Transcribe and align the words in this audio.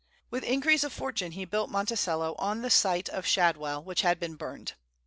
With 0.31 0.43
increase 0.43 0.83
of 0.83 0.91
fortune 0.91 1.33
he 1.33 1.45
built 1.45 1.69
"Monticello," 1.69 2.33
on 2.39 2.63
the 2.63 2.71
site 2.71 3.07
of 3.09 3.27
"Shadwell," 3.27 3.83
which 3.83 4.01
had 4.01 4.19
been 4.19 4.33
burned. 4.33 4.73